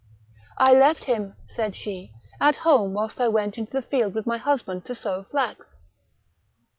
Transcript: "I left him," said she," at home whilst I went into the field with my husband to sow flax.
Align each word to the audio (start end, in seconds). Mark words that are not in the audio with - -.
"I 0.57 0.73
left 0.73 1.03
him," 1.05 1.35
said 1.47 1.75
she," 1.75 2.11
at 2.41 2.55
home 2.55 2.95
whilst 2.95 3.21
I 3.21 3.27
went 3.27 3.59
into 3.59 3.73
the 3.73 3.83
field 3.83 4.15
with 4.15 4.25
my 4.25 4.37
husband 4.37 4.83
to 4.85 4.95
sow 4.95 5.27
flax. 5.29 5.77